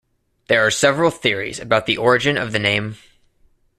There 0.47 0.65
are 0.65 0.71
several 0.71 1.11
theories 1.11 1.59
about 1.59 1.85
the 1.85 1.97
origin 1.97 2.35
of 2.35 2.53
the 2.53 2.57
name. 2.57 2.97